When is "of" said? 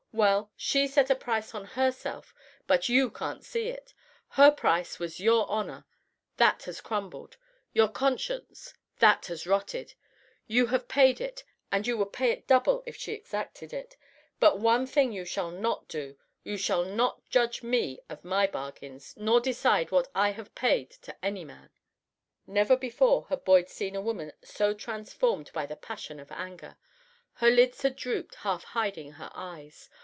17.63-18.25, 26.19-26.33